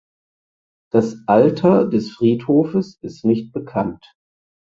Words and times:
Das 0.91 1.15
Alter 1.27 1.85
des 1.87 2.09
Friedhofes 2.11 2.97
ist 3.03 3.23
nicht 3.23 3.51
bekannt. 3.51 4.03